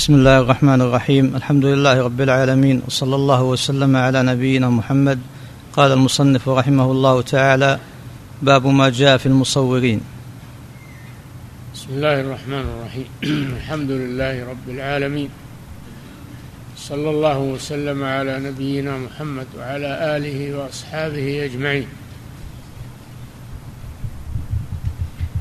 [0.00, 5.20] بسم الله الرحمن الرحيم الحمد لله رب العالمين وصلى الله وسلم على نبينا محمد
[5.72, 7.78] قال المصنف رحمه الله تعالى
[8.42, 10.00] باب ما جاء في المصورين
[11.74, 13.06] بسم الله الرحمن الرحيم
[13.56, 15.28] الحمد لله رب العالمين
[16.76, 21.86] صلى الله وسلم على نبينا محمد وعلى اله واصحابه اجمعين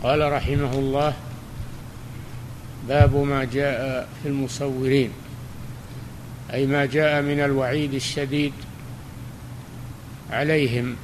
[0.04, 1.14] قال رحمه الله
[2.90, 5.12] باب ما جاء في المصورين
[6.54, 8.54] أي ما جاء من الوعيد الشديد
[10.32, 10.96] عليهم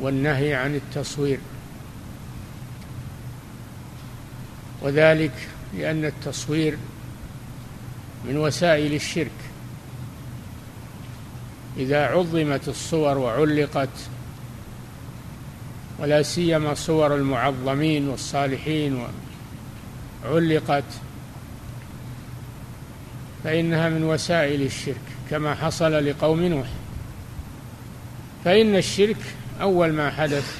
[0.00, 1.38] والنهي عن التصوير.
[4.82, 5.32] وذلك
[5.78, 6.76] لأن التصوير
[8.24, 9.30] من وسائل الشرك.
[11.76, 13.88] إذا عظمت الصور وعلقت
[15.98, 19.06] ولا سيما صور المعظمين والصالحين
[20.24, 20.84] علقت
[23.44, 26.66] فإنها من وسائل الشرك كما حصل لقوم نوح.
[28.44, 29.16] فإن الشرك
[29.60, 30.58] أول ما حدث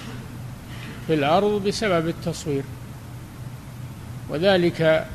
[1.06, 2.62] في الأرض بسبب التصوير.
[4.28, 5.06] وذلك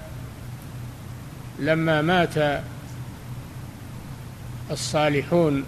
[1.60, 2.64] لما مات
[4.72, 5.64] الصالحون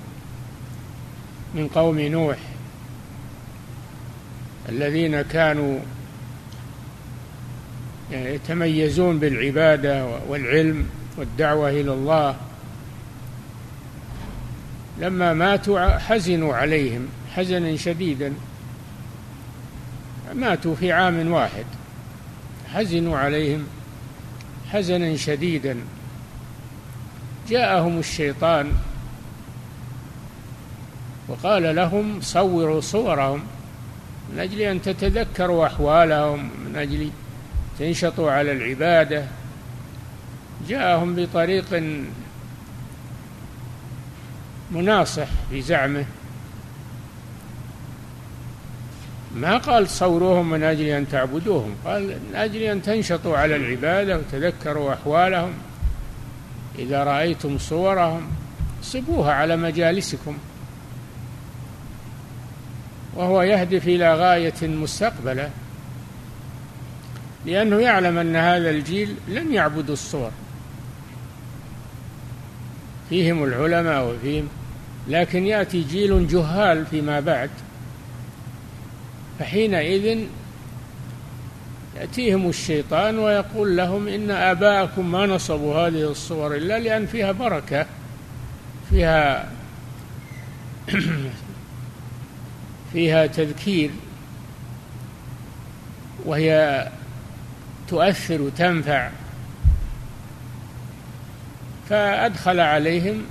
[1.56, 2.38] من قوم نوح
[4.70, 5.80] الذين كانوا
[8.12, 12.36] يتميزون بالعبادة والعلم والدعوة إلى الله.
[15.00, 18.34] لما ماتوا حزنوا عليهم حزنا شديدا.
[20.34, 21.66] ماتوا في عام واحد
[22.74, 23.68] حزنوا عليهم
[24.72, 25.78] حزنا شديدا.
[27.50, 28.72] جاءهم الشيطان
[31.28, 33.44] وقال لهم صوروا صورهم
[34.34, 37.10] من أجل أن تتذكروا أحوالهم من أجل
[37.80, 39.24] تنشطوا على العبادة.
[40.68, 41.84] جاءهم بطريق
[44.72, 46.06] مناصح في زعمه.
[49.36, 54.94] ما قال صوروهم من أجل أن تعبدوهم قال من أجل أن تنشطوا على العبادة وتذكروا
[54.94, 55.54] أحوالهم.
[56.80, 58.28] إذا رأيتم صورهم
[58.82, 60.38] سبوها على مجالسكم.
[63.16, 65.50] وهو يهدف إلى غاية مستقبلة.
[67.46, 70.32] لأنه يعلم أن هذا الجيل لن يعبدوا الصور.
[73.10, 74.48] فيهم العلماء وفيهم
[75.08, 77.50] لكن يأتي جيل جهال فيما بعد.
[79.40, 80.28] فحينئذ
[82.00, 87.86] يأتيهم الشيطان ويقول لهم إن آباءكم ما نصبوا هذه الصور إلا لأن فيها بركة
[88.90, 89.50] فيها
[92.94, 93.90] فيها تذكير
[96.26, 96.88] وهي
[97.88, 99.10] تؤثر وتنفع.
[101.90, 103.24] فأدخل عليهم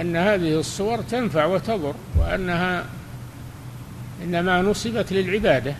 [0.00, 2.84] أن هذه الصور تنفع وتضر وأنها
[4.24, 5.74] إنما نصبت للعبادة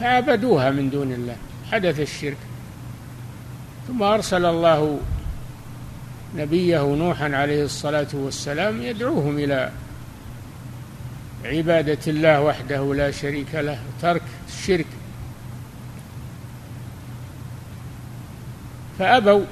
[0.00, 1.36] فعبدوها من دون الله
[1.72, 2.36] حدث الشرك.
[3.88, 5.00] ثم أرسل الله
[6.36, 9.70] نبيه نوحا عليه الصلاة والسلام يدعوهم إلى
[11.44, 14.86] عبادة الله وحده لا شريك له ترك الشرك.
[18.98, 19.44] فأبوا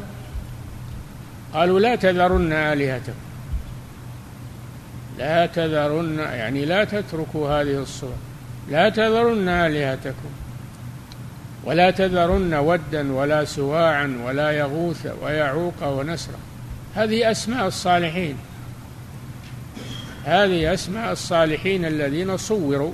[1.55, 3.13] قالوا لا تذرن آلهتكم.
[5.19, 8.15] لا تذرن يعني لا تتركوا هذه الصور.
[8.71, 10.31] لا تذرن آلهتكم.
[11.65, 16.39] ولا تذرن ودا ولا سواعا ولا يغوث ويعوق ونسرا.
[16.95, 18.37] هذه أسماء الصالحين.
[20.25, 22.93] هذه أسماء الصالحين الذين صوروا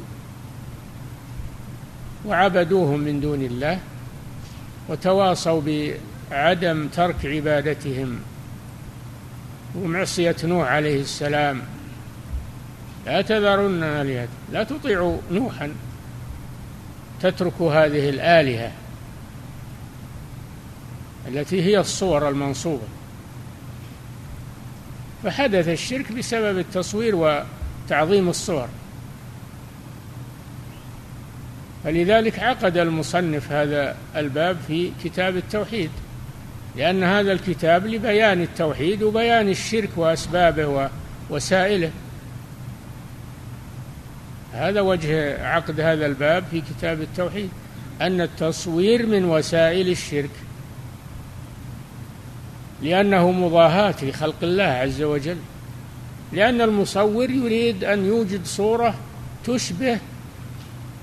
[2.26, 3.78] وعبدوهم من دون الله
[4.88, 5.60] وتواصوا
[6.30, 8.20] بعدم ترك عبادتهم.
[9.74, 11.62] ومعصية نوح عليه السلام.
[13.06, 15.72] لا تذرن آلهة لا تطيعوا نوحا.
[17.22, 18.72] تتركوا هذه الآلهة
[21.28, 22.88] التي هي الصور المنصوبة.
[25.24, 27.44] فحدث الشرك بسبب التصوير
[27.88, 28.68] وتعظيم الصور.
[31.84, 35.90] فلذلك عقد المصنف هذا الباب في كتاب التوحيد.
[36.78, 40.90] لأن هذا الكتاب لبيان التوحيد وبيان الشرك وأسبابه
[41.30, 41.90] ووسائله
[44.52, 47.50] هذا وجه عقد هذا الباب في كتاب التوحيد
[48.00, 50.30] أن التصوير من وسائل الشرك.
[52.82, 55.36] لأنه مضاهاة لخلق الله عز وجل.
[56.32, 58.94] لأن المصور يريد أن يوجد صورة
[59.44, 59.98] تشبه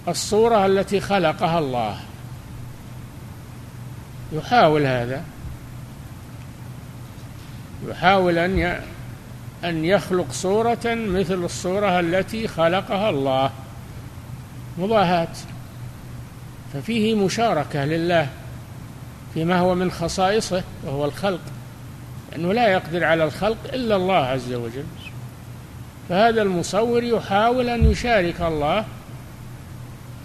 [0.08, 1.98] الصورة التي خلقها الله.
[4.34, 5.24] يحاول هذا.
[7.90, 8.82] يحاول أن
[9.64, 13.52] أن يخلق صورة مثل الصورة التي خلقها الله.
[14.78, 15.34] مضاهاة.
[16.74, 18.30] ففيه مشاركة لله
[19.34, 21.40] فيما هو من خصائصه وهو الخلق.
[22.32, 24.86] لأنه لا يقدر على الخلق إلا الله عز وجل.
[26.10, 28.86] فهذا المصور يحاول أن يشارك الله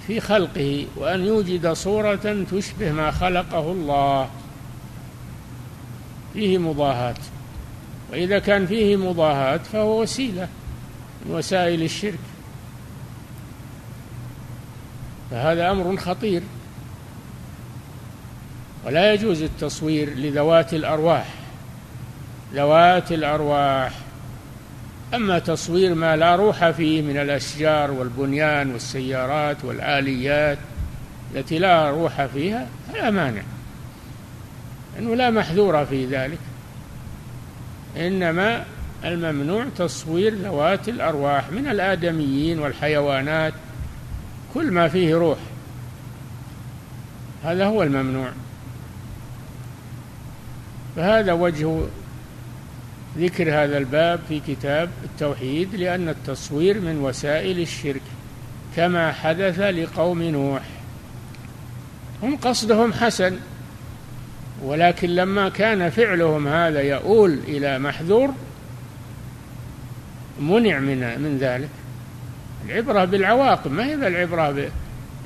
[0.06, 4.28] في خلقه وأن يوجد صورة تشبه ما خلقه الله.
[6.32, 7.14] فيه مضاهاة.
[8.12, 10.48] وإذا كان فيه مضاهاة فهو وسيلة
[11.26, 12.18] من وسائل الشرك.
[15.30, 16.42] فهذا أمر خطير.
[18.86, 21.26] ولا يجوز التصوير لذوات الأرواح.
[22.54, 23.92] ذوات الأرواح.
[25.14, 30.58] أما تصوير ما لا روح فيه من الأشجار والبنيان والسيارات والآليات
[31.34, 33.42] التي لا روح فيها فلا مانع.
[34.94, 36.38] لأنه لا محذور في ذلك.
[37.96, 38.64] إنما
[39.04, 43.52] الممنوع تصوير ذوات الأرواح من الآدميين والحيوانات
[44.54, 45.38] كل ما فيه روح.
[47.44, 48.30] هذا هو الممنوع.
[50.96, 51.80] فهذا وجه
[53.18, 58.02] ذكر هذا الباب في كتاب التوحيد لأن التصوير من وسائل الشرك
[58.76, 60.62] كما حدث لقوم نوح.
[62.22, 63.38] هم قصدهم حسن.
[64.64, 68.30] ولكن لما كان فعلهم هذا يؤول إلى محذور
[70.40, 71.68] منع من من ذلك.
[72.66, 74.70] العبرة بالعواقب ما هي العبرة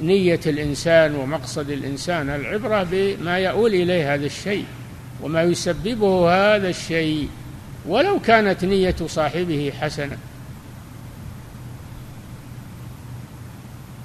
[0.01, 4.65] بنية الإنسان ومقصد الإنسان؟ العبرة بما يؤول إليه هذا الشيء
[5.23, 7.29] وما يسببه هذا الشيء
[7.87, 10.17] ولو كانت نية صاحبه حسنة.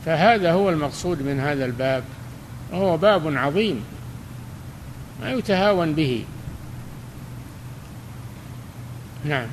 [0.06, 2.04] فهذا هو المقصود من هذا الباب.
[2.72, 3.84] وهو باب عظيم.
[5.22, 6.24] ما يتهاون به.
[9.26, 9.48] نعم.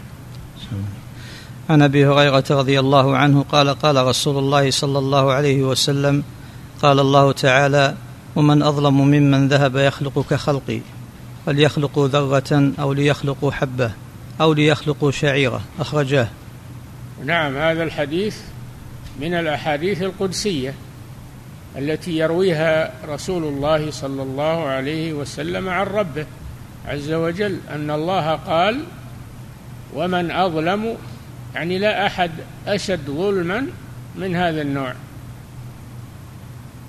[1.71, 6.23] عن أبي هريرة رضي الله عنه قال قال رسول الله صلى الله عليه وسلم
[6.83, 7.95] قال الله تعالى
[8.37, 10.81] ومن أظلم ممن ذهب يخلق كخلقي
[11.47, 13.91] فليخلقوا ذرة أو ليخلقوا حبة
[14.41, 15.61] أو ليخلقوا شعيرة.
[15.81, 16.29] أخرجاه.
[17.25, 18.37] نعم هذا الحديث
[19.21, 20.75] من الأحاديث القدسية.
[21.79, 26.27] التي يرويها رسول الله صلى الله عليه وسلم عن ربه
[26.87, 28.85] عز وجل أن الله قال
[29.95, 30.97] ومن أظلم
[31.55, 32.31] يعني لا أحد
[32.67, 33.67] أشد ظلما
[34.17, 34.95] من هذا النوع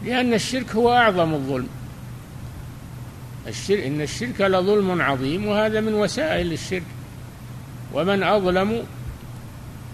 [0.06, 1.68] لأن الشرك هو أعظم الظلم.
[3.48, 6.84] الشرك إن الشرك لظلم عظيم وهذا من وسائل الشرك.
[7.94, 8.84] ومن أظلم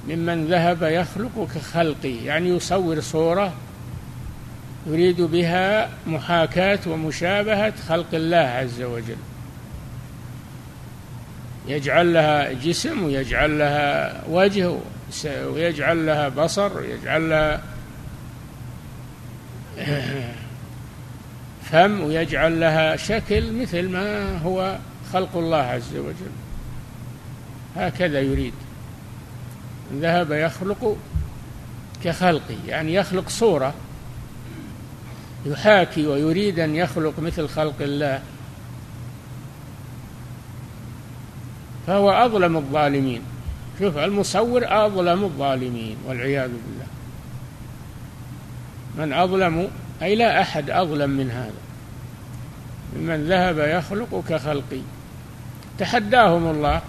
[0.08, 3.54] ممن ذهب يخلق كخلقي يعني يصور صورة
[4.88, 9.18] يريد بها محاكاة ومشابهة خلق الله عز وجل.
[11.68, 14.76] يجعل لها جسم ويجعل لها وجه
[15.26, 17.62] ويجعل لها بصر ويجعل لها
[21.72, 24.78] فم ويجعل لها شكل مثل ما هو
[25.14, 26.32] خلق الله عز وجل.
[27.76, 28.54] هكذا يريد.
[29.94, 30.98] ذهب يخلق
[32.04, 33.74] كخلقي يعني يخلق صورة
[35.46, 38.22] يحاكي ويريد أن يخلق مثل خلق الله.
[41.88, 43.22] فهو أظلم الظالمين.
[43.80, 46.88] شوف المصور أظلم الظالمين والعياذ بالله.
[48.98, 49.68] من أظلم
[50.02, 51.64] أي لا أحد أظلم من هذا.
[52.96, 54.82] ممن ذهب يخلق كخلقي.
[55.80, 56.82] تحداهم الله.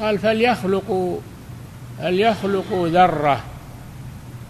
[0.00, 1.18] قال فليخلقوا
[1.98, 3.44] فليخلقوا ذرة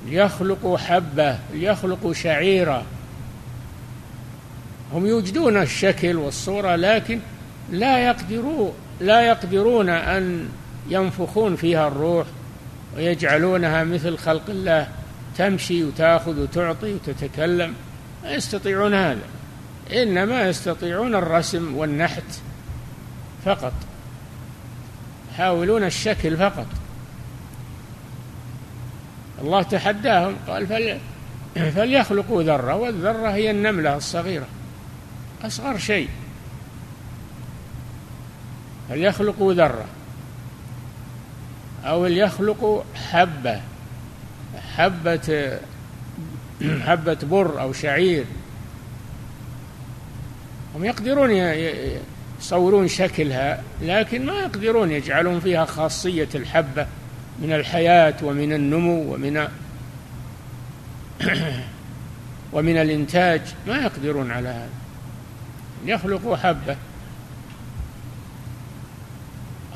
[0.07, 2.85] ليخلقوا حبة ليخلقوا شعيرة.
[4.93, 7.21] هم يوجدون الشكل والصورة لكن
[7.71, 10.49] لا يقدرون لا يقدرون أن
[10.89, 12.27] ينفخون فيها الروح
[12.97, 14.89] ويجعلونها مثل خلق الله
[15.37, 17.75] تمشي وتأخذ وتعطي وتتكلم.
[18.25, 19.23] ما يستطيعون هذا.
[19.93, 22.41] إنما يستطيعون الرسم والنحت
[23.45, 23.73] فقط.
[25.33, 26.67] يحاولون الشكل فقط.
[29.43, 30.99] الله تحداهم قال
[31.55, 34.47] فليخلقوا ذرة والذرة هي النملة الصغيرة.
[35.45, 36.09] أصغر شيء.
[38.89, 39.85] فليخلقوا ذرة؟
[41.85, 43.61] أو ليخلقوا حبة؟
[44.77, 45.59] حبة
[46.87, 48.25] حبة بر أو شعير.
[50.75, 51.31] هم يقدرون
[52.41, 56.87] يصورون شكلها لكن ما يقدرون يجعلون فيها خاصية الحبة
[57.43, 59.49] من الحياة ومن النمو ومن
[62.53, 63.41] ومن الإنتاج.
[63.67, 64.82] ما يقدرون على هذا.
[65.85, 66.77] يخلق حبة.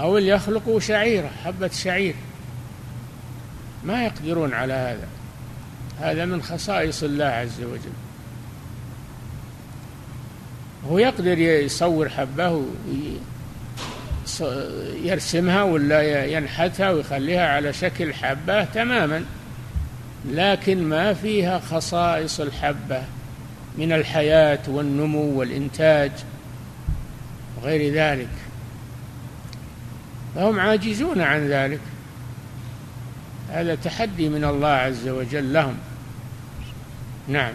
[0.01, 2.15] أو يخلقوا شعيرة حبة شعير.
[3.85, 5.09] ما يقدرون على هذا.
[6.01, 7.93] هذا من خصائص الله عز وجل.
[10.91, 12.65] هو يقدر يصور حبة
[15.03, 19.25] يرسمها ولا ينحتها ويخليها على شكل حبة تماما
[20.31, 23.03] لكن ما فيها خصائص الحبة.
[23.79, 26.13] من الحياة والنمو والإنتاج
[27.57, 28.29] وغير ذلك.
[30.35, 31.81] فهم عاجزون عن ذلك.
[33.51, 35.75] هذا تحدي من الله عز وجل لهم.
[37.29, 37.53] نعم.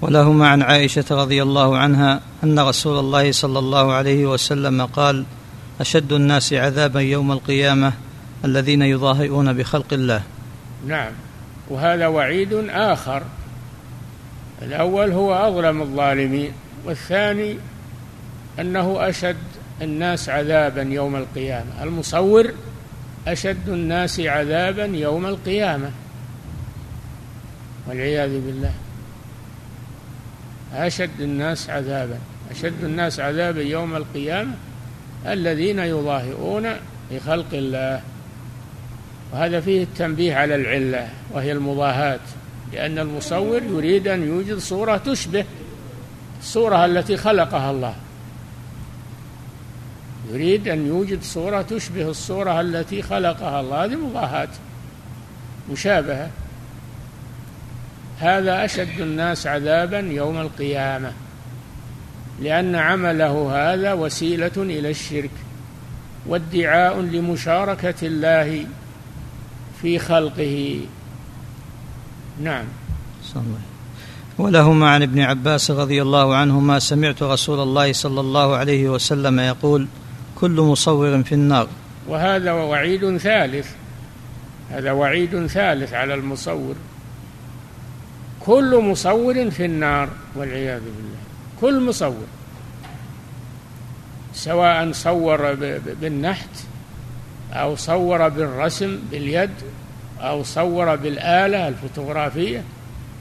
[0.00, 5.24] ولهما عن عائشة رضي الله عنها أن رسول الله صلى الله عليه وسلم قال
[5.80, 7.92] أشد الناس عذابا يوم القيامة
[8.44, 10.22] الذين يضاهئون بخلق الله.
[10.86, 11.12] نعم.
[11.70, 13.22] وهذا وعيد آخر.
[14.62, 16.52] الأول هو أظلم الظالمين
[16.84, 17.56] والثاني
[18.60, 19.36] أنه أشد
[19.82, 21.82] الناس عذابا يوم القيامة.
[21.82, 22.52] المصور
[23.26, 25.90] أشد الناس عذابا يوم القيامة.
[27.88, 28.72] والعياذ بالله.
[30.74, 32.18] أشد الناس عذابا.
[32.50, 34.54] أشد الناس عذابا يوم القيامة
[35.26, 36.68] الذين يظاهرون
[37.10, 38.00] بخلق الله.
[39.32, 42.20] وهذا فيه التنبيه على العلة وهي المضاهاة.
[42.72, 45.44] لأن المصور يريد أن يوجد صورة تشبه
[46.40, 47.94] الصورة التي خلقها الله.
[50.32, 54.48] يريد أن يوجد صورة تشبه الصورة التي خلقها الله هذه مضاهاة
[55.72, 56.30] مشابهة.
[58.18, 61.12] هذا أشد الناس عذابا يوم القيامة
[62.40, 65.30] لأن عمله هذا وسيلة إلى الشرك
[66.26, 68.66] وادعاء لمشاركة الله
[69.82, 70.80] في خلقه.
[72.42, 72.64] نعم.
[73.22, 73.60] صلى الله
[74.38, 79.86] ولهما عن ابن عباس رضي الله عنهما سمعت رسول الله صلى الله عليه وسلم يقول
[80.34, 81.68] كل مصور في النار.
[82.08, 83.66] وهذا وعيد ثالث.
[84.70, 86.74] هذا وعيد ثالث على المصور.
[88.40, 91.18] كل مصور في النار والعياذ بالله.
[91.60, 92.26] كل مصور.
[94.34, 95.54] سواء صور
[96.00, 96.50] بالنحت
[97.52, 99.50] أو صور بالرسم باليد
[100.20, 102.62] أو صور بالآلة الفوتوغرافية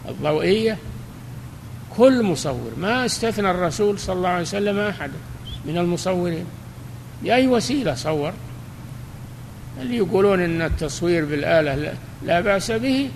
[0.10, 0.78] الضوئية.
[1.98, 5.14] كل مصور ما استثنى الرسول صلى الله عليه وسلم أحدا
[5.66, 6.46] من المصورين.
[7.24, 8.34] بأي وسيلة صور؟
[9.82, 13.10] اللي يقولون أن التصوير بالآلة لا بأس به؟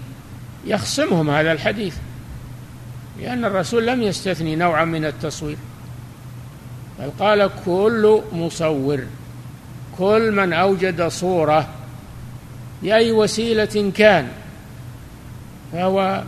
[0.65, 1.95] يخصمهم هذا الحديث
[3.19, 5.57] لأن الرسول لم يستثني نوعا من التصوير.
[7.00, 9.03] بل قال كل مصور
[9.97, 11.69] كل من أوجد صورة
[12.83, 14.27] بأي وسيلة كان
[15.71, 16.23] فهو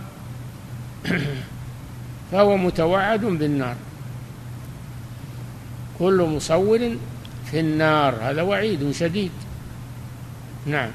[2.31, 3.75] فهو متوعد بالنار.
[5.99, 6.79] كل مصور
[7.51, 9.31] في النار هذا وعيد شديد.
[10.65, 10.89] نعم.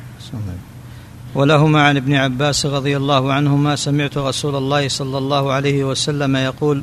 [1.35, 6.83] ولهما عن ابن عباس رضي الله عنهما سمعت رسول الله صلى الله عليه وسلم يقول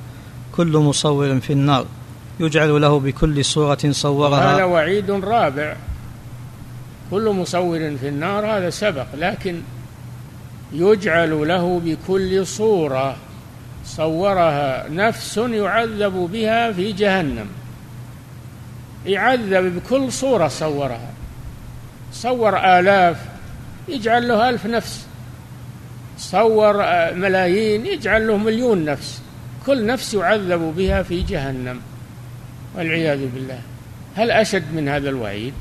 [0.56, 1.86] كل مصور في النار
[2.40, 4.56] يجعل له بكل صورة صورها.
[4.56, 5.76] هذا وعيد رابع.
[7.12, 9.62] كل مصور في النار هذا سبق لكن
[10.74, 13.18] يجعل له بكل صورة
[13.86, 17.48] صورها نفس يعذب بها في جهنم.
[19.06, 21.14] يعذب بكل صورة صورها.
[22.14, 23.18] صور آلاف
[23.88, 25.06] يجعل له ألف نفس.
[26.18, 29.22] صور آه، ملايين يجعل له مليون نفس.
[29.66, 31.80] كل نفس يعذب بها في جهنم
[32.76, 33.60] والعياذ بالله.
[34.16, 35.54] هل أشد من هذا الوعيد؟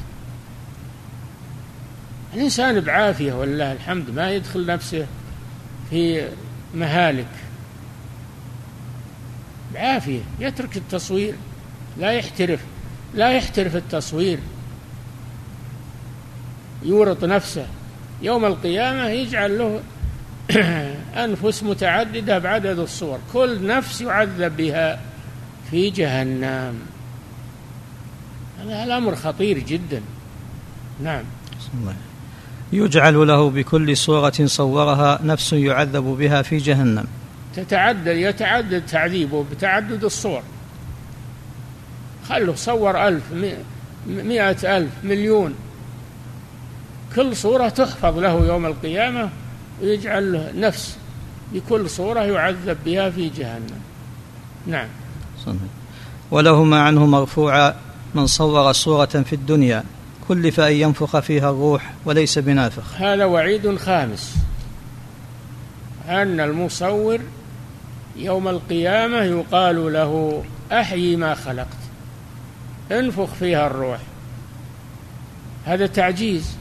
[2.35, 5.07] الإنسان بعافية ولله الحمد ما يدخل نفسه
[5.91, 6.29] في
[6.75, 7.27] مهالك.
[9.75, 11.35] بعافية يترك التصوير
[11.99, 12.61] لا يحترف
[13.15, 14.39] لا يحترف التصوير.
[16.83, 17.67] يورط نفسه.
[18.23, 19.81] يوم القيامة يجعل له
[21.25, 23.19] أنفس متعددة بعدد الصور.
[23.33, 25.01] كل نفس يعذب بها
[25.71, 26.75] في جهنم.
[28.61, 30.03] هذا الأمر خطير جدا.
[31.03, 31.25] نعم.
[32.75, 37.05] يجعل له بكل صورة صورها نفس يعذب بها في جهنم.
[37.57, 40.43] تتعدد يتعدد تعذيبه بتعدد الصور.
[42.29, 43.23] خلوا صور ألف
[44.07, 45.55] مئة ألف مليون.
[47.17, 49.31] كل صورة تحفظ له يوم القيامة
[49.83, 50.97] ويجعل له نفس
[51.53, 53.81] بكل صورة يعذب بها في جهنم.
[54.67, 54.89] نعم.
[55.47, 55.57] صحيح.
[56.31, 57.75] ولهما عنه مرفوعا
[58.15, 59.85] من صور صورة في الدنيا.
[60.29, 63.01] كلف أن ينفخ فيها الروح وليس بنافخ.
[63.01, 64.37] هذا وعيد خامس.
[66.09, 67.21] أن المصور
[68.17, 71.69] يوم القيامة يقال له أحيي ما خلقت.
[72.93, 73.99] انفخ فيها الروح.
[75.65, 76.57] هذا تعجيز.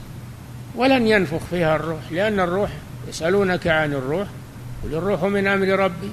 [0.76, 2.70] ولن ينفخ فيها الروح لأن الروح
[3.08, 4.28] يسألونك عن الروح.
[4.84, 6.12] قل الروح من أمر ربي.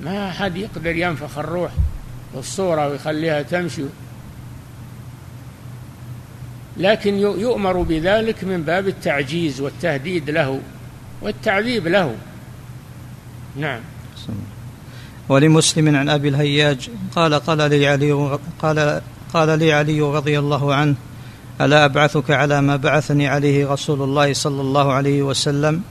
[0.00, 1.72] ما أحد يقدر ينفخ الروح
[2.34, 3.82] بالصورة ويخليها تمشي.
[6.80, 10.60] لكن يؤمر بذلك من باب التعجيز والتهديد له
[11.22, 12.14] والتعذيب له.
[13.56, 13.80] نعم.
[15.28, 19.00] ولمسلم عن أبي الهياج قال قال لي علي قال
[19.34, 20.94] قال لي علي رضي الله عنه
[21.60, 25.82] ألا أبعثك على ما بعثني عليه رسول الله صلى الله عليه وسلم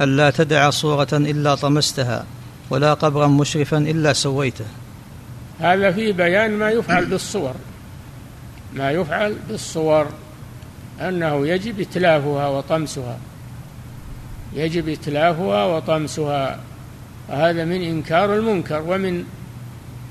[0.00, 2.24] ألا تدع صورة إلا طمستها
[2.70, 4.64] ولا قبرا مشرفا إلا سويته.
[5.60, 7.54] هذا في بيان ما يفعل بالصور.
[8.74, 10.06] ما يفعل بالصور.
[11.00, 13.18] أنه يجب اتلافها وطمسها.
[14.54, 16.60] يجب اتلافها وطمسها.
[17.28, 19.24] وهذا من إنكار المنكر ومن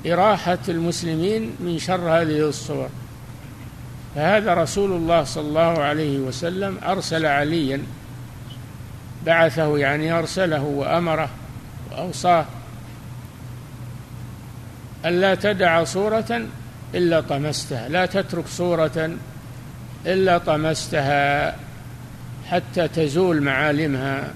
[0.06, 2.88] إراحة المسلمين من شر هذه الصور.
[4.14, 7.82] فهذا رسول الله صلى الله عليه وسلم أرسل عليا
[9.26, 11.28] بعثه يعني أرسله وأمره
[11.92, 12.44] وأوصاه
[15.04, 16.46] ألا تدع صورة
[16.94, 19.16] إلا طمستها لا تترك صورة
[20.06, 21.56] إلا طمستها
[22.50, 24.34] حتى تزول معالمها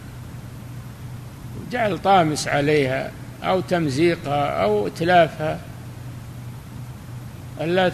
[1.73, 3.11] جعل طامس عليها
[3.43, 5.61] أو تمزيقها أو إتلافها.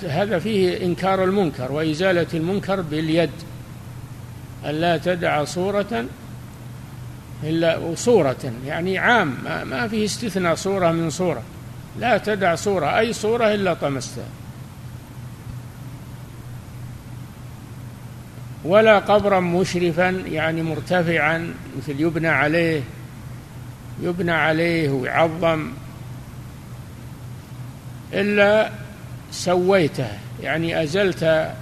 [0.09, 3.31] هذا فيه إنكار المنكر وإزالة المنكر باليد.
[4.65, 6.05] ألا تدع صورة
[7.43, 11.43] إلا صورة يعني عام ما فيه استثناء صورة من صورة.
[11.99, 14.25] لا تدع صورة أي صورة إلا طمستها.
[18.67, 22.83] ولا قبرا مشرفا يعني مرتفعا مثل يبنى عليه
[24.03, 25.71] يبنى عليه ويعظم.
[28.13, 28.71] إلا
[29.31, 30.09] سويته
[30.43, 31.53] يعني أزلت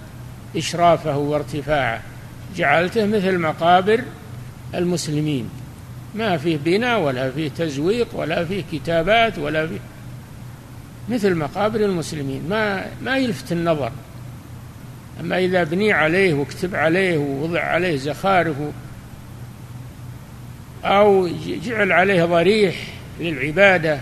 [0.57, 2.01] إشرافه وارتفاعه
[2.57, 4.05] جعلته مثل مقابر
[4.75, 5.49] المسلمين.
[6.15, 9.79] ما فيه بناء ولا فيه تزويق ولا فيه كتابات ولا فيه
[11.09, 12.49] مثل مقابر المسلمين.
[12.49, 13.93] ما ما يلفت النظر.
[15.21, 18.57] أما إذا بني عليه وكتب عليه ووضع عليه زخارف
[20.85, 22.77] أو جعل عليه ضريح
[23.21, 23.99] للعبادة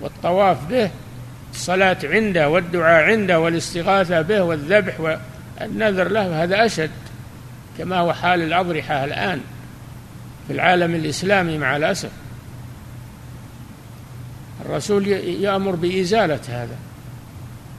[0.00, 0.90] والطواف به
[1.52, 5.00] الصلاة عنده والدعاء عنده والاستغاثة به والذبح
[5.60, 6.90] والنذر له هذا أشد
[7.78, 9.40] كما هو حال الأضرحة الآن
[10.46, 12.10] في العالم الإسلامي مع الأسف.
[14.66, 16.76] الرسول يأمر بإزالة هذا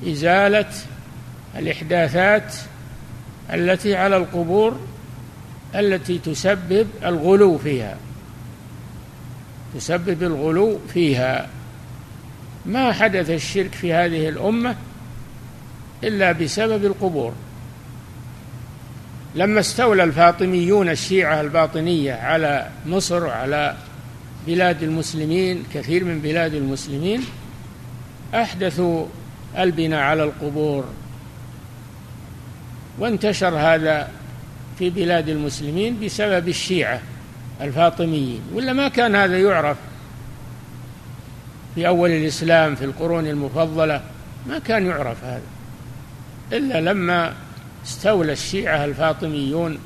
[0.07, 0.69] إزالة
[1.57, 2.55] الإحداثات
[3.53, 4.79] التي على القبور
[5.75, 7.97] التي تسبب الغلو فيها.
[9.75, 11.49] تسبب الغلو فيها.
[12.65, 14.75] ما حدث الشرك في هذه الأمة
[16.03, 17.33] إلا بسبب القبور.
[19.35, 23.75] لما استولى الفاطميون الشيعة الباطنية على مصر وعلى
[24.47, 27.23] بلاد المسلمين كثير من بلاد المسلمين
[28.33, 29.05] أحدثوا
[29.57, 30.85] البناء على القبور.
[32.99, 34.09] وانتشر هذا
[34.79, 37.01] في بلاد المسلمين بسبب الشيعة
[37.61, 39.77] الفاطميين ولا ما كان هذا يعرف
[41.75, 44.01] في أول الإسلام في القرون المفضلة
[44.47, 45.41] ما كان يعرف هذا.
[46.53, 47.33] إلا لما
[47.85, 49.77] استولى الشيعة الفاطميون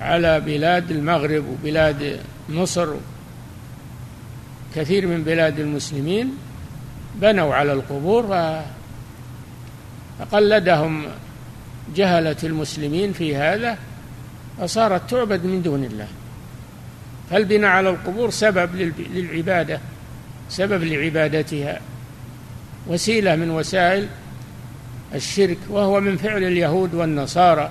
[0.00, 2.94] على بلاد المغرب وبلاد مصر
[4.74, 6.36] كثير من بلاد المسلمين
[7.14, 8.36] بنوا على القبور
[10.18, 11.04] فقلدهم
[11.96, 13.78] جهلة المسلمين في هذا
[14.58, 16.08] فصارت تعبد من دون الله.
[17.30, 19.80] فالبناء على القبور سبب للعبادة
[20.48, 21.80] سبب لعبادتها.
[22.86, 24.08] وسيلة من وسائل
[25.14, 27.70] الشرك وهو من فعل اليهود والنصارى.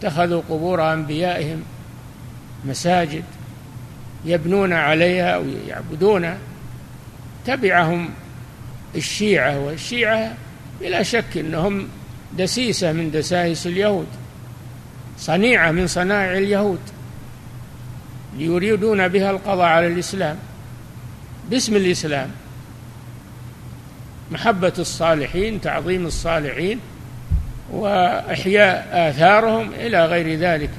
[0.00, 1.62] اتخذوا قبور أنبيائهم
[2.64, 3.24] مساجد
[4.24, 6.38] يبنون عليها ويعبدونها
[7.46, 8.10] تبعهم
[8.94, 10.34] الشيعة والشيعة
[10.80, 11.88] بلا شك أنهم
[12.38, 14.06] دسيسة من دسائس اليهود
[15.18, 16.80] صنيعة من صنائع اليهود
[18.38, 20.36] يريدون بها القضاء على الإسلام.
[21.50, 22.30] باسم الإسلام.
[24.30, 26.80] محبة الصالحين تعظيم الصالحين
[27.72, 30.70] وإحياء آثارهم إلى غير ذلك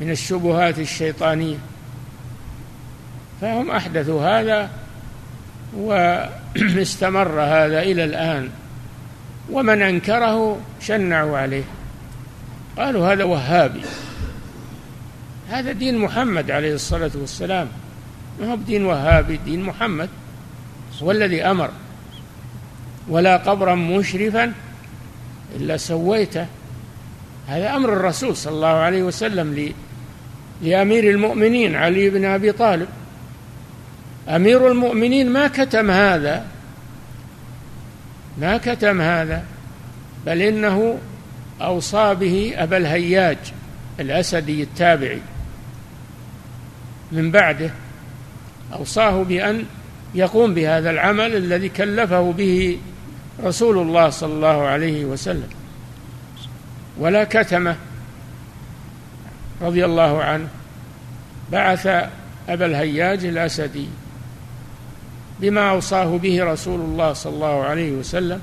[0.00, 1.56] من الشبهات الشيطانية.
[3.40, 4.70] فهم أحدثوا هذا
[5.76, 8.50] واستمر هذا إلى الآن.
[9.52, 11.64] ومن أنكره شنعوا عليه.
[12.78, 13.80] قالوا هذا وهابي.
[15.50, 17.68] هذا دين محمد عليه الصلاة والسلام.
[18.40, 20.08] ما هو بدين وهابي دين محمد.
[21.02, 21.70] هو الذي أمر.
[23.08, 24.52] ولا قبرا مشرفا
[25.56, 26.46] إلا سويته.
[27.48, 29.72] هذا أمر الرسول صلى الله عليه وسلم
[30.62, 32.88] لأمير المؤمنين علي بن أبي طالب.
[34.28, 36.46] أمير المؤمنين ما كتم هذا.
[38.40, 39.44] ما كتم هذا
[40.26, 40.98] بل إنه
[41.60, 43.38] أوصى به أبا الهياج
[44.00, 45.20] الأسدي التابعي.
[47.12, 47.70] من بعده
[48.72, 49.64] أوصاه بأن
[50.14, 52.78] يقوم بهذا العمل الذي كلفه به
[53.44, 55.48] رسول الله صلى الله عليه وسلم.
[56.98, 57.76] ولا كتمه
[59.62, 60.48] رضي الله عنه
[61.52, 61.86] بعث
[62.48, 63.88] أبا الهياج الأسدي
[65.40, 68.40] بما أوصاه به رسول الله صلى الله عليه وسلم.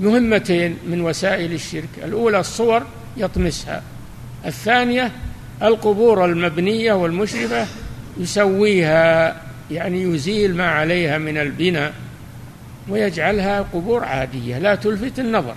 [0.00, 1.88] مهمتين من وسائل الشرك.
[2.04, 2.82] الأولى الصور
[3.16, 3.82] يطمسها.
[4.46, 5.12] الثانية
[5.62, 7.66] القبور المبنية والمشرفة
[8.20, 9.36] يسويها
[9.70, 11.92] يعني يزيل ما عليها من البناء
[12.88, 15.54] ويجعلها قبور عادية لا تلفت النظر.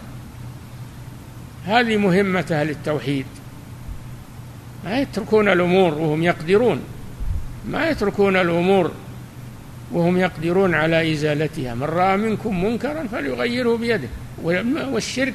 [1.65, 3.25] هذه مهمة أهل التوحيد.
[4.85, 6.81] ما يتركون الأمور وهم يقدرون.
[7.69, 8.91] ما يتركون الأمور
[9.91, 11.75] وهم يقدرون على إزالتها.
[11.75, 14.07] من رأى منكم منكرا فليغيره بيده.
[14.43, 15.33] والشرك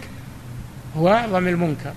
[0.97, 1.93] هو أعظم المنكر.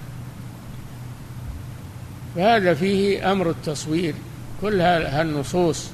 [2.36, 4.14] فهذا فيه أمر التصوير.
[4.62, 5.90] كل هالنصوص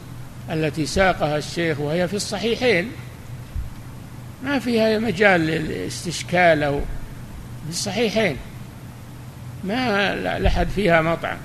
[0.52, 2.92] التي ساقها الشيخ وهي في الصحيحين
[4.44, 6.80] ما فيها مجال للاستشكال أو
[7.66, 8.38] في الصحيحين.
[9.64, 11.38] ما لحد فيها مطعم.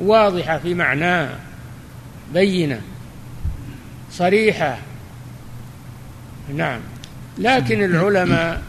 [0.00, 1.38] واضحة في معناها
[2.34, 2.80] بينة.
[4.12, 4.78] صريحة.
[6.54, 6.80] نعم.
[7.38, 8.62] لكن العلماء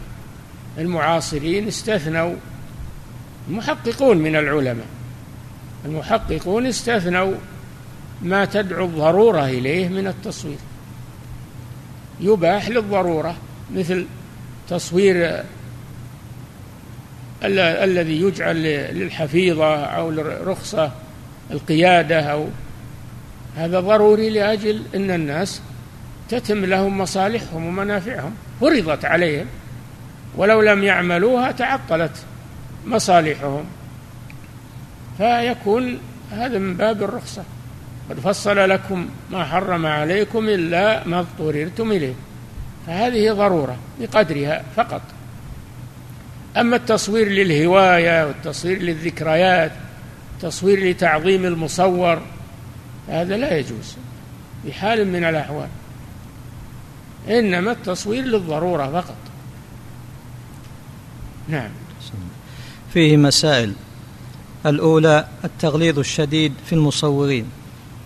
[0.78, 2.36] المعاصرين استثنوا
[3.50, 4.86] المحققون من العلماء
[5.86, 7.34] المحققون استثنوا
[8.22, 10.58] ما تدعو الضرورة إليه من التصوير.
[12.22, 13.36] يباح للضرورة
[13.76, 14.06] مثل
[14.70, 15.44] تصوير
[17.44, 18.64] الذي يجعل
[18.96, 20.92] للحفيظة أو لرخصة
[21.52, 22.48] القيادة أو
[23.56, 25.62] هذا ضروري لأجل أن الناس
[26.30, 28.36] تتم لهم مصالحهم ومنافعهم.
[28.62, 29.46] فرضت عليهم.
[30.38, 32.26] ولو لم يعملوها تعطلت
[32.86, 33.66] مصالحهم.
[35.18, 36.00] فيكون
[36.32, 37.44] هذا من باب الرخصة.
[38.10, 42.14] قد فصل لكم ما حرم عليكم إلا ما اضطررتم إليه.
[42.88, 45.02] فهذه ضرورة بقدرها فقط.
[46.58, 49.72] أما التصوير للهواية والتصوير للذكريات
[50.42, 52.22] تصوير لتعظيم المصور
[53.08, 53.96] هذا لا يجوز
[54.66, 55.68] بحال من الأحوال.
[57.30, 59.16] إنما التصوير للضرورة فقط.
[61.48, 61.70] نعم.
[62.94, 63.74] فيه مسائل.
[64.66, 67.46] الأولى التغليظ الشديد في المصورين.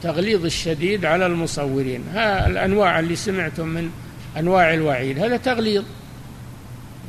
[0.03, 2.03] تغليظ الشديد على المصورين.
[2.13, 3.91] ها الأنواع اللي سمعتم من
[4.37, 5.83] أنواع الوعيد هذا تغليظ.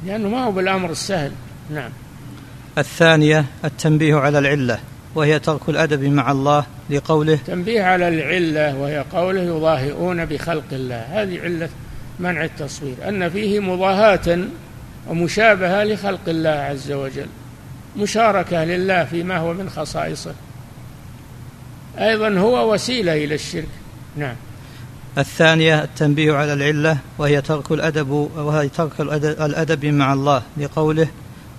[0.06, 1.32] لأنه ما هو بالأمر السهل.
[1.70, 1.90] نعم.
[2.78, 4.80] الثانية التنبيه على العلة.
[5.14, 11.22] وهي ترك الأدب مع الله لقوله تنبيه على العلة وهي قوله يضاهئون بخلق الله.
[11.22, 11.68] هذه علة
[12.20, 12.94] منع التصوير.
[13.08, 14.38] أن فيه مضاهاة
[15.08, 17.26] ومشابهة لخلق الله عز وجل.
[17.96, 20.34] مشاركة لله فيما هو من خصائصه.
[21.98, 23.68] أيضا هو وسيلة إلى الشرك.
[24.16, 24.36] نعم.
[25.18, 31.08] الثانية التنبيه على العلة وهي ترك الأدب وهي ترك الأدب مع الله لقوله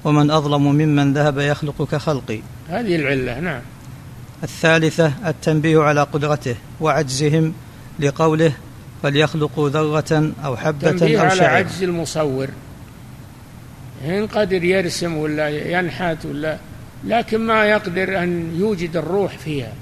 [0.04, 2.40] ومن أظلم ممن ذهب يخلق كخلقي.
[2.70, 3.62] هذه العلة نعم.
[4.44, 7.54] الثالثة التنبيه على قدرته وعجزهم
[8.00, 8.54] لقوله
[9.04, 12.48] فليخلقوا ذرة أو حبة تنبيه أو على شعر عجز المصور.
[14.06, 16.58] إن قدر يرسم ولا ينحت ولا
[17.06, 19.74] لكن ما يقدر أن يوجد الروح فيها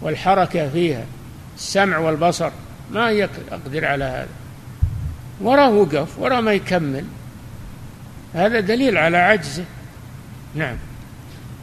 [0.00, 1.04] والحركة فيها
[1.56, 2.50] السمع والبصر
[2.92, 4.28] ما يقدر على هذا.
[5.40, 7.04] وراه وقف وراه ما يكمل.
[8.34, 9.64] هذا دليل على عجزه
[10.54, 10.76] نعم.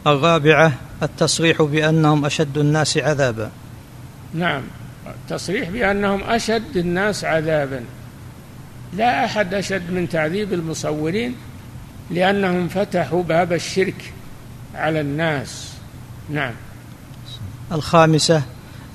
[0.06, 3.50] الرابعة التصريح بأنهم أشد الناس عذابا.
[4.34, 4.62] نعم.
[5.06, 7.84] التصريح بأنهم أشد الناس عذابا.
[8.92, 11.34] لا أحد أشد من تعذيب المصورين
[12.10, 14.12] لأنهم فتحوا باب الشرك
[14.74, 15.72] على الناس.
[16.30, 16.52] نعم.
[17.72, 18.42] الخامسة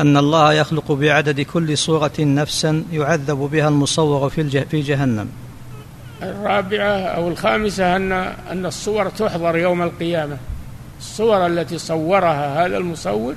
[0.02, 5.30] أن الله يخلق بعدد كل صورة نفسا يعذب بها المصور في في جهنم.
[6.24, 8.12] الرابعة أو الخامسة أن
[8.52, 10.38] أن الصور تحضر يوم القيامة.
[11.00, 13.36] الصور التي صورها هذا المصور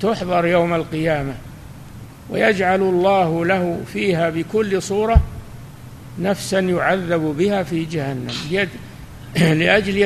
[0.00, 1.34] تحضر يوم القيامة.
[2.30, 5.20] ويجعل الله له فيها بكل صورة
[6.18, 8.32] نفسا يعذب بها في جهنم.
[9.60, 9.96] لأجل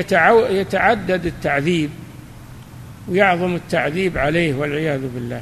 [0.50, 1.90] يتعدد التعذيب
[3.09, 5.40] ويعظم التعذيب عليه والعياذ بالله.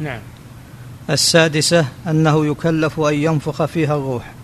[0.00, 0.20] نعم.
[1.10, 4.39] السادسة أنه يكلف أن ينفخ فيها الروح.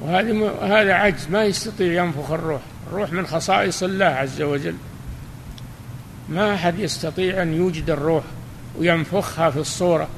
[0.00, 2.60] وهذا هذا عجز ما يستطيع ينفخ الروح.
[2.88, 4.74] الروح من خصائص الله عز وجل.
[6.28, 8.24] ما أحد يستطيع أن يوجد الروح
[8.78, 10.08] وينفخها في الصورة.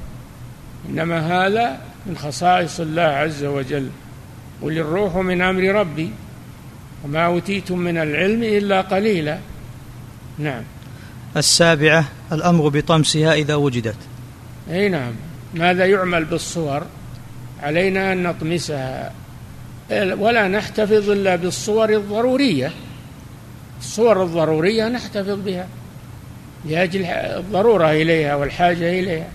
[0.89, 3.89] إنما هذا من خصائص الله عز وجل.
[4.61, 6.11] قل الروح من أمر ربي
[7.03, 9.39] وما أوتيتم من العلم إلا قليلا.
[10.37, 10.63] نعم.
[11.37, 13.97] السابعة الأمر بطمسها إذا وجدت.
[14.69, 15.13] أي نعم.
[15.53, 16.83] ماذا يعمل بالصور؟
[17.61, 19.13] علينا أن نطمسها.
[19.91, 22.71] ولا نحتفظ إلا بالصور الضرورية.
[23.79, 25.67] الصور الضرورية نحتفظ بها.
[26.65, 29.27] لأجل الضرورة إليها والحاجة إليها.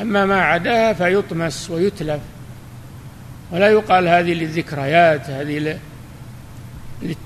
[0.00, 2.20] أما ما عداها فيطمس ويتلف.
[3.50, 5.78] ولا يقال هذه للذكريات هذه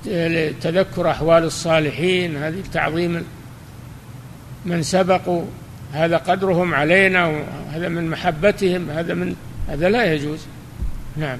[0.06, 3.24] لتذكر أحوال الصالحين هذه تعظيم
[4.64, 5.44] من سبقوا.
[5.92, 9.36] هذا قدرهم علينا وهذا من محبتهم هذا من
[9.68, 10.40] هذا لا يجوز.
[11.16, 11.38] نعم.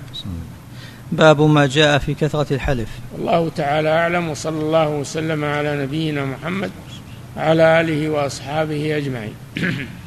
[1.12, 2.88] باب ما جاء في كثرة الحلف.
[3.19, 6.71] الله تعالى أعلم وصلى الله وسلم على نبينا محمد
[7.37, 9.35] وعلى آله وأصحابه أجمعين.